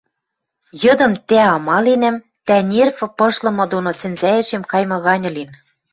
Йыдым 0.83 1.13
тӓ 1.27 1.39
амаленӓм, 1.55 2.17
тӓ 2.47 2.57
нервӹ 2.69 3.07
пыжлымы 3.17 3.65
доно 3.71 3.91
сӹнзӓэшем 3.99 4.63
каймы 4.71 4.97
ганьы 5.05 5.29
лин. 5.35 5.51